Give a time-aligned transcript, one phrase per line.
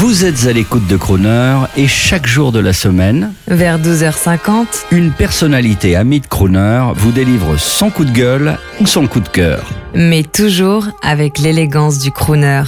[0.00, 5.10] Vous êtes à l'écoute de Crooner et chaque jour de la semaine, Vers 12h50, une
[5.10, 9.62] personnalité amie de Crooner vous délivre son coup de gueule ou son coup de cœur.
[9.94, 12.62] mais toujours avec l'élégance du crooner.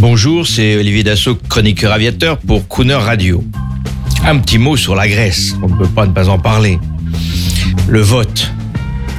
[0.00, 3.42] Bonjour, c'est Olivier Dassault, chroniqueur aviateur pour Crooner Radio.
[4.26, 6.78] Un petit mot sur la Grèce, on ne peut pas ne pas en parler.
[7.88, 8.52] Le vote,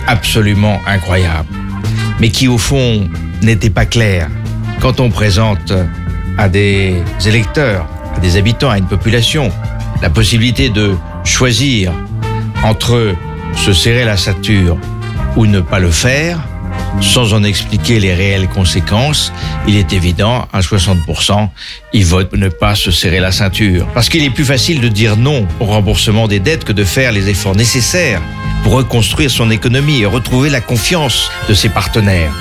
[0.06, 1.48] absolument incroyable,
[2.20, 3.10] mais qui au fond
[3.42, 4.30] n'était pas clair.
[4.80, 5.74] Quand on présente
[6.38, 9.52] à des électeurs, à des habitants, à une population,
[10.02, 11.92] la possibilité de choisir
[12.64, 13.16] entre
[13.56, 14.78] se serrer la ceinture
[15.36, 16.40] ou ne pas le faire,
[17.02, 19.32] sans en expliquer les réelles conséquences,
[19.68, 21.50] il est évident, à 60%,
[21.94, 23.88] ils votent ne pas se serrer la ceinture.
[23.94, 27.12] Parce qu'il est plus facile de dire non au remboursement des dettes que de faire
[27.12, 28.22] les efforts nécessaires
[28.64, 32.32] pour reconstruire son économie et retrouver la confiance de ses partenaires.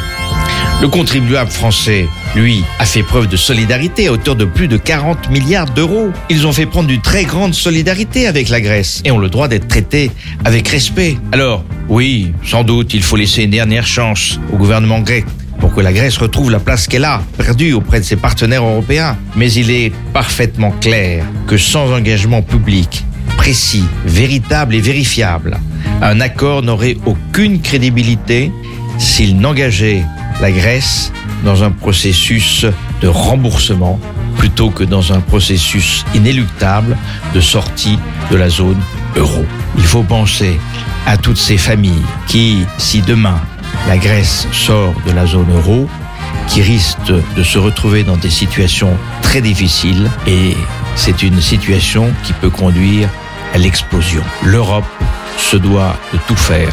[0.81, 5.31] Le contribuable français, lui, a fait preuve de solidarité à hauteur de plus de 40
[5.31, 6.11] milliards d'euros.
[6.29, 9.47] Ils ont fait prendre une très grande solidarité avec la Grèce et ont le droit
[9.47, 10.11] d'être traités
[10.45, 11.17] avec respect.
[11.31, 15.25] Alors, oui, sans doute, il faut laisser une dernière chance au gouvernement grec
[15.61, 19.17] pour que la Grèce retrouve la place qu'elle a perdue auprès de ses partenaires européens.
[19.37, 23.05] Mais il est parfaitement clair que sans engagement public,
[23.37, 25.59] précis, véritable et vérifiable,
[26.01, 28.51] un accord n'aurait aucune crédibilité
[28.99, 30.03] s'il n'engageait
[30.43, 31.13] la Grèce
[31.45, 32.67] dans un processus
[33.01, 34.01] de remboursement
[34.37, 36.99] plutôt que dans un processus inéluctable
[37.33, 37.97] de sortie
[38.29, 38.81] de la zone
[39.15, 39.45] euro.
[39.79, 40.59] Il faut penser
[41.07, 43.41] à toutes ces familles qui, si demain
[43.87, 45.89] la Grèce sort de la zone euro,
[46.49, 50.57] qui risquent de se retrouver dans des situations très difficiles et
[50.97, 53.09] c'est une situation qui peut conduire
[53.55, 54.25] à l'explosion.
[54.43, 54.91] L'Europe
[55.39, 56.73] se doit de tout faire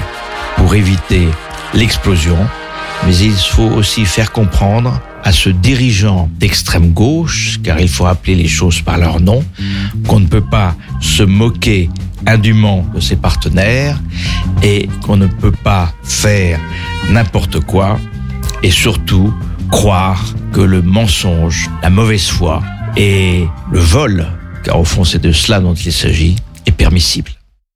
[0.57, 1.27] pour éviter
[1.75, 2.37] l'explosion,
[3.05, 8.35] mais il faut aussi faire comprendre à ce dirigeant d'extrême gauche, car il faut appeler
[8.35, 9.43] les choses par leur nom,
[10.07, 11.89] qu'on ne peut pas se moquer
[12.25, 13.99] indûment de ses partenaires
[14.63, 16.59] et qu'on ne peut pas faire
[17.11, 17.99] n'importe quoi
[18.63, 19.33] et surtout
[19.71, 22.61] croire que le mensonge, la mauvaise foi
[22.97, 24.27] et le vol,
[24.63, 27.31] car au fond c'est de cela dont il s'agit, est permissible.